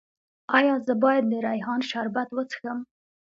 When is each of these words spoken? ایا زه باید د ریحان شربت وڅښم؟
ایا 0.57 0.75
زه 0.85 0.93
باید 1.03 1.23
د 1.29 1.33
ریحان 1.45 1.79
شربت 1.89 2.29
وڅښم؟ 2.33 2.79